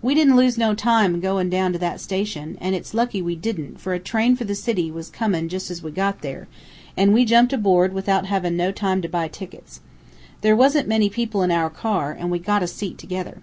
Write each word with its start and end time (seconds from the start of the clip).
"We 0.00 0.14
didn't 0.14 0.36
lose 0.36 0.56
no 0.56 0.74
time 0.74 1.14
agoin' 1.16 1.50
down 1.50 1.74
to 1.74 1.78
that 1.80 2.00
station, 2.00 2.56
an' 2.62 2.72
it's 2.72 2.94
lucky 2.94 3.20
we 3.20 3.36
didn't, 3.36 3.78
for 3.78 3.92
a 3.92 3.98
train 3.98 4.34
for 4.34 4.44
the 4.44 4.54
city 4.54 4.90
was 4.90 5.10
comin' 5.10 5.50
jus' 5.50 5.70
as 5.70 5.82
we 5.82 5.90
got 5.90 6.22
there, 6.22 6.48
an' 6.96 7.12
we 7.12 7.26
jumped 7.26 7.52
aboard 7.52 7.92
without 7.92 8.24
havin' 8.24 8.56
no 8.56 8.72
time 8.72 9.02
to 9.02 9.08
buy 9.08 9.28
tickets. 9.28 9.82
There 10.40 10.56
wasn't 10.56 10.88
many 10.88 11.10
people 11.10 11.42
in 11.42 11.50
our 11.50 11.68
car, 11.68 12.10
an 12.12 12.30
we 12.30 12.38
got 12.38 12.62
a 12.62 12.66
seat 12.66 12.96
together. 12.96 13.42